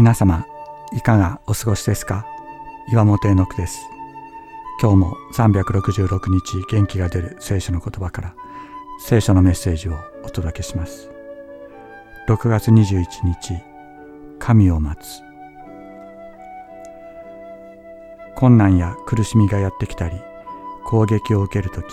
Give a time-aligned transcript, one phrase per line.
[0.00, 0.46] 皆様
[0.94, 2.24] いかがお過ごしですか？
[2.90, 3.82] 岩本絵の句です。
[4.80, 8.34] 今日も366日元気が出る聖書の言葉から
[8.98, 11.10] 聖書のメッセージをお届けします。
[12.28, 13.58] 6月21日
[14.38, 15.20] 神を待つ。
[18.36, 20.16] 困難や苦しみがやってきたり
[20.86, 21.88] 攻撃を受けるとき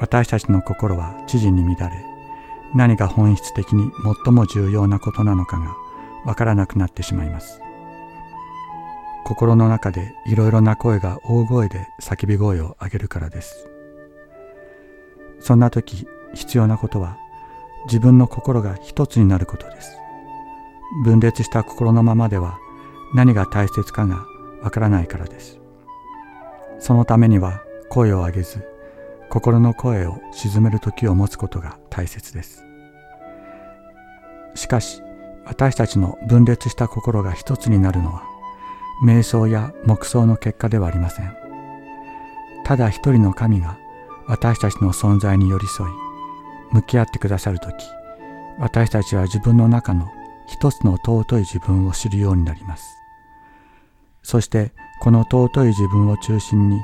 [0.00, 2.04] 私たちの心は知事に乱れ
[2.74, 3.92] 何が本質的に
[4.24, 5.76] 最も重要なことなのかが
[6.24, 7.60] わからなくなってしまいます。
[9.24, 13.68] 心の中でいろいろな声が大声で叫び声を上げるからです。
[15.40, 17.16] そんな時必要なことは
[17.86, 19.96] 自分の心が一つになることです。
[21.04, 22.58] 分裂した心のままでは
[23.14, 24.26] 何が大切かが
[24.62, 25.58] わからないからです。
[26.78, 28.66] そのためには声を上げず
[29.30, 32.64] 心の声を鎮める時を持つことが大切です。
[34.54, 35.02] しかし
[35.46, 38.22] 私たちの分裂した心が一つになるのは
[39.04, 41.36] 瞑想や黙想の結果ではありません。
[42.64, 43.78] ただ一人の神が
[44.26, 45.92] 私たちの存在に寄り添い
[46.72, 47.74] 向き合ってくださる時
[48.58, 50.10] 私たちは自分の中の
[50.46, 52.84] 一つの尊い自分を知るようになります。
[54.22, 56.80] そしてこの尊い自分を中心に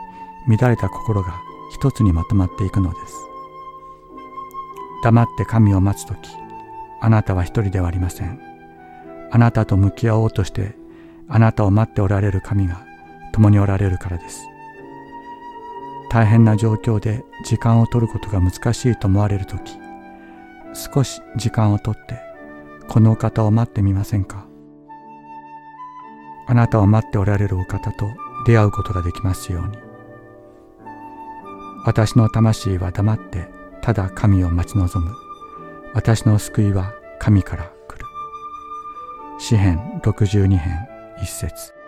[0.47, 1.41] 乱れた心が
[1.73, 3.15] 一つにまとまっていくのです。
[5.03, 6.19] 黙って神を待つ時
[7.01, 8.50] あなたは一人ではありません。
[9.31, 10.75] あなたと向き合おうとして
[11.29, 12.85] あなたを待っておられる神が
[13.33, 14.47] 共におられるからです。
[16.11, 19.79] 大変な状況で時間を取ることが難しいと思われる時
[20.75, 22.21] 少し時間をとって
[22.89, 24.47] このお方を待ってみませんか？
[26.49, 28.07] あなたを待っておられるお方と
[28.45, 29.79] 出会うことができますように。
[31.87, 33.49] 私の魂は黙って
[33.81, 35.15] ただ神を待ち望む。
[35.95, 37.71] 私の救いは神から。
[39.41, 40.87] 詩編62編
[41.23, 41.80] 一節。